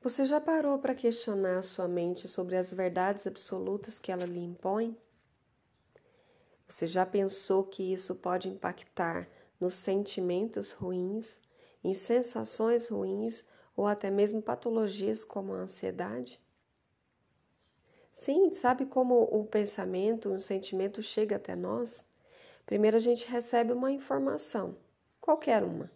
Você 0.00 0.24
já 0.24 0.40
parou 0.40 0.78
para 0.78 0.94
questionar 0.94 1.64
sua 1.64 1.88
mente 1.88 2.28
sobre 2.28 2.56
as 2.56 2.72
verdades 2.72 3.26
absolutas 3.26 3.98
que 3.98 4.12
ela 4.12 4.24
lhe 4.24 4.38
impõe? 4.38 4.96
Você 6.68 6.86
já 6.86 7.04
pensou 7.04 7.64
que 7.64 7.92
isso 7.92 8.14
pode 8.14 8.48
impactar 8.48 9.28
nos 9.58 9.74
sentimentos 9.74 10.70
ruins, 10.70 11.40
em 11.82 11.92
sensações 11.94 12.86
ruins 12.86 13.44
ou 13.76 13.88
até 13.88 14.08
mesmo 14.08 14.40
patologias 14.40 15.24
como 15.24 15.52
a 15.52 15.62
ansiedade? 15.62 16.40
Sim, 18.12 18.50
sabe 18.50 18.86
como 18.86 19.22
o 19.22 19.44
pensamento, 19.46 20.32
o 20.32 20.40
sentimento 20.40 21.02
chega 21.02 21.34
até 21.36 21.56
nós? 21.56 22.04
Primeiro 22.64 22.96
a 22.96 23.00
gente 23.00 23.26
recebe 23.28 23.72
uma 23.72 23.90
informação, 23.90 24.76
qualquer 25.20 25.64
uma. 25.64 25.90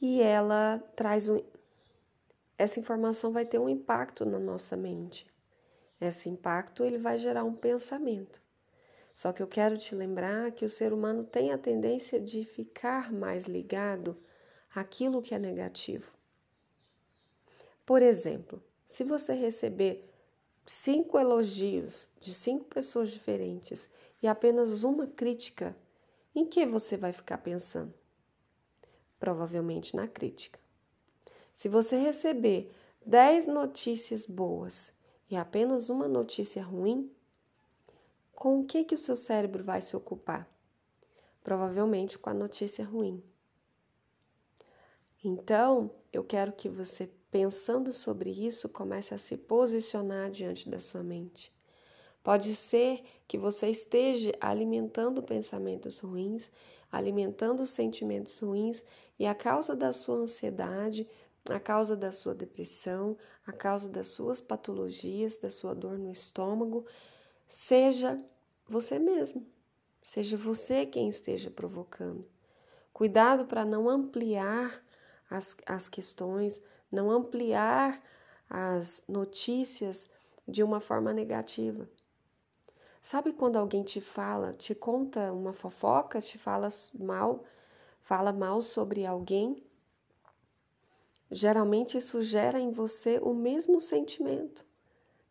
E 0.00 0.22
ela 0.22 0.82
traz 0.96 1.28
um 1.28 1.38
essa 2.62 2.78
informação 2.78 3.32
vai 3.32 3.44
ter 3.44 3.58
um 3.58 3.68
impacto 3.68 4.24
na 4.24 4.38
nossa 4.38 4.76
mente. 4.76 5.26
Esse 6.00 6.28
impacto 6.28 6.84
ele 6.84 6.96
vai 6.96 7.18
gerar 7.18 7.42
um 7.42 7.54
pensamento. 7.54 8.40
Só 9.16 9.32
que 9.32 9.42
eu 9.42 9.48
quero 9.48 9.76
te 9.76 9.96
lembrar 9.96 10.52
que 10.52 10.64
o 10.64 10.70
ser 10.70 10.92
humano 10.92 11.24
tem 11.24 11.50
a 11.50 11.58
tendência 11.58 12.20
de 12.20 12.44
ficar 12.44 13.12
mais 13.12 13.46
ligado 13.46 14.16
àquilo 14.72 15.20
que 15.20 15.34
é 15.34 15.40
negativo. 15.40 16.12
Por 17.84 18.00
exemplo, 18.00 18.62
se 18.86 19.02
você 19.02 19.32
receber 19.32 20.08
cinco 20.64 21.18
elogios 21.18 22.08
de 22.20 22.32
cinco 22.32 22.66
pessoas 22.66 23.10
diferentes 23.10 23.90
e 24.22 24.28
apenas 24.28 24.84
uma 24.84 25.08
crítica, 25.08 25.76
em 26.32 26.46
que 26.46 26.64
você 26.64 26.96
vai 26.96 27.12
ficar 27.12 27.38
pensando? 27.38 27.92
Provavelmente 29.18 29.96
na 29.96 30.06
crítica. 30.06 30.62
Se 31.52 31.68
você 31.68 31.96
receber 31.96 32.72
dez 33.04 33.46
notícias 33.46 34.26
boas 34.26 34.92
e 35.30 35.36
apenas 35.36 35.88
uma 35.88 36.08
notícia 36.08 36.62
ruim, 36.62 37.10
com 38.34 38.60
o 38.60 38.64
que, 38.64 38.84
que 38.84 38.94
o 38.94 38.98
seu 38.98 39.16
cérebro 39.16 39.62
vai 39.62 39.80
se 39.80 39.96
ocupar? 39.96 40.48
Provavelmente 41.42 42.18
com 42.18 42.30
a 42.30 42.34
notícia 42.34 42.84
ruim. 42.84 43.22
Então, 45.24 45.90
eu 46.12 46.24
quero 46.24 46.52
que 46.52 46.68
você, 46.68 47.08
pensando 47.30 47.92
sobre 47.92 48.30
isso, 48.30 48.68
comece 48.68 49.14
a 49.14 49.18
se 49.18 49.36
posicionar 49.36 50.30
diante 50.30 50.68
da 50.68 50.80
sua 50.80 51.02
mente. 51.02 51.52
Pode 52.22 52.54
ser 52.56 53.02
que 53.26 53.38
você 53.38 53.68
esteja 53.68 54.32
alimentando 54.40 55.22
pensamentos 55.22 55.98
ruins, 56.00 56.50
alimentando 56.90 57.66
sentimentos 57.66 58.38
ruins, 58.40 58.84
e 59.18 59.26
a 59.26 59.34
causa 59.34 59.76
da 59.76 59.92
sua 59.92 60.16
ansiedade, 60.16 61.08
a 61.48 61.58
causa 61.58 61.96
da 61.96 62.12
sua 62.12 62.34
depressão, 62.34 63.16
a 63.46 63.52
causa 63.52 63.88
das 63.88 64.08
suas 64.08 64.40
patologias, 64.40 65.38
da 65.38 65.50
sua 65.50 65.74
dor 65.74 65.98
no 65.98 66.10
estômago, 66.10 66.86
seja 67.48 68.22
você 68.68 68.98
mesmo, 68.98 69.46
seja 70.02 70.36
você 70.36 70.86
quem 70.86 71.08
esteja 71.08 71.50
provocando. 71.50 72.24
Cuidado 72.92 73.46
para 73.46 73.64
não 73.64 73.88
ampliar 73.88 74.82
as, 75.28 75.56
as 75.66 75.88
questões, 75.88 76.62
não 76.90 77.10
ampliar 77.10 78.00
as 78.48 79.02
notícias 79.08 80.10
de 80.46 80.62
uma 80.62 80.80
forma 80.80 81.12
negativa. 81.12 81.88
Sabe 83.00 83.32
quando 83.32 83.56
alguém 83.56 83.82
te 83.82 84.00
fala, 84.00 84.52
te 84.52 84.74
conta 84.74 85.32
uma 85.32 85.52
fofoca, 85.52 86.20
te 86.20 86.38
fala 86.38 86.68
mal, 86.94 87.42
fala 88.02 88.32
mal 88.32 88.62
sobre 88.62 89.04
alguém 89.04 89.64
geralmente 91.32 91.96
isso 91.96 92.20
gera 92.22 92.60
em 92.60 92.70
você 92.70 93.18
o 93.22 93.32
mesmo 93.32 93.80
sentimento. 93.80 94.66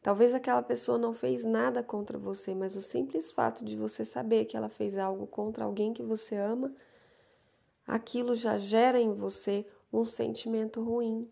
Talvez 0.02 0.34
aquela 0.34 0.64
pessoa 0.64 0.98
não 0.98 1.14
fez 1.14 1.44
nada 1.44 1.84
contra 1.84 2.18
você, 2.18 2.56
mas 2.56 2.76
o 2.76 2.82
simples 2.82 3.31
fato 3.31 3.64
de 3.64 3.78
você 3.78 4.03
saber 4.03 4.46
que 4.46 4.58
ela 4.58 4.68
fez 4.68 4.98
algo 4.98 5.28
contra 5.28 5.64
alguém 5.64 5.94
que 5.94 6.02
você 6.02 6.36
ama, 6.36 6.74
aquilo 7.86 8.34
já 8.34 8.58
gera 8.58 9.00
em 9.00 9.14
você 9.14 9.64
um 9.94 10.03
sentimento 10.03 10.81
ruim. 10.81 11.31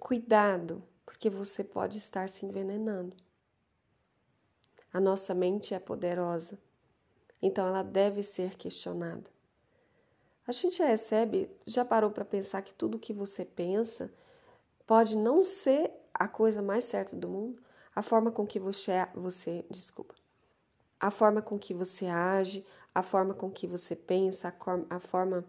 Cuidado, 0.00 0.82
porque 1.06 1.30
você 1.30 1.62
pode 1.62 1.96
estar 1.98 2.28
se 2.28 2.44
envenenando. 2.44 3.16
A 4.92 5.00
nossa 5.00 5.32
mente 5.32 5.74
é 5.74 5.78
poderosa, 5.78 6.58
então 7.40 7.64
ela 7.64 7.84
deve 7.84 8.24
ser 8.24 8.56
questionada. 8.56 9.33
A 10.46 10.52
gente 10.52 10.82
recebe, 10.82 11.50
já 11.66 11.84
parou 11.84 12.10
para 12.10 12.24
pensar 12.24 12.60
que 12.60 12.74
tudo 12.74 12.98
que 12.98 13.14
você 13.14 13.46
pensa 13.46 14.12
pode 14.86 15.16
não 15.16 15.42
ser 15.42 15.90
a 16.12 16.28
coisa 16.28 16.60
mais 16.60 16.84
certa 16.84 17.16
do 17.16 17.28
mundo? 17.28 17.62
A 17.96 18.02
forma 18.02 18.30
com 18.30 18.46
que 18.46 18.60
você, 18.60 18.92
você 19.14 19.64
desculpa, 19.70 20.14
a 21.00 21.10
forma 21.10 21.40
com 21.40 21.58
que 21.58 21.72
você 21.72 22.06
age, 22.06 22.64
a 22.94 23.02
forma 23.02 23.32
com 23.32 23.50
que 23.50 23.66
você 23.66 23.96
pensa, 23.96 24.48
a, 24.48 24.96
a 24.96 25.00
forma 25.00 25.44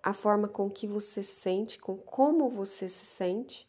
a 0.00 0.12
forma 0.12 0.46
com 0.46 0.70
que 0.70 0.86
você 0.86 1.24
sente, 1.24 1.80
com 1.80 1.96
como 1.96 2.48
você 2.48 2.88
se 2.88 3.04
sente, 3.04 3.68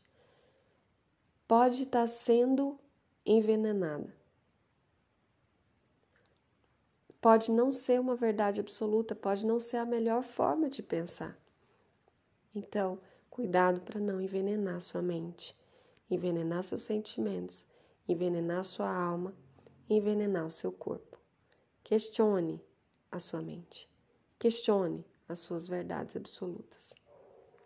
pode 1.48 1.82
estar 1.82 2.02
tá 2.02 2.08
sendo 2.08 2.78
envenenada 3.26 4.14
pode 7.22 7.52
não 7.52 7.72
ser 7.72 8.00
uma 8.00 8.16
verdade 8.16 8.60
absoluta, 8.60 9.16
pode 9.16 9.46
não 9.46 9.60
ser 9.60 9.78
a 9.78 9.86
melhor 9.86 10.24
forma 10.24 10.70
de 10.70 10.82
pensar. 10.84 11.38
Então, 12.54 13.00
cuidado 13.30 13.82
para 13.82 14.00
não 14.00 14.22
envenenar 14.22 14.82
sua 14.82 15.02
mente, 15.02 15.56
envenenar 16.10 16.64
seus 16.64 16.84
sentimentos, 16.84 17.68
envenenar 18.08 18.64
sua 18.64 18.90
alma, 18.90 19.34
envenenar 19.90 20.46
o 20.46 20.52
seu 20.52 20.72
corpo. 20.72 21.18
Questione 21.84 22.62
a 23.12 23.20
sua 23.20 23.42
mente. 23.42 23.90
Questione 24.40 25.06
as 25.28 25.40
suas 25.40 25.68
verdades 25.68 26.16
absolutas. 26.16 26.94